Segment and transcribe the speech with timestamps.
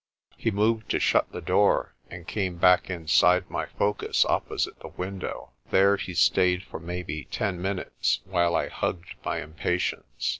[0.35, 5.51] He moved to shut the door, and came back inside my focus opposite the window.
[5.69, 10.29] There he stayed for maybe ten minutes, while I hugged my impatience.